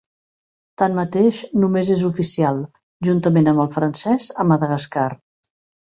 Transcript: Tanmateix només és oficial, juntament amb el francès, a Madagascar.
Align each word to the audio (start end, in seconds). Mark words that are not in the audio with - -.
Tanmateix 0.81 1.41
només 1.63 1.91
és 1.97 2.01
oficial, 2.09 2.63
juntament 3.09 3.53
amb 3.53 3.65
el 3.67 3.73
francès, 3.79 4.31
a 4.45 4.51
Madagascar. 4.53 5.09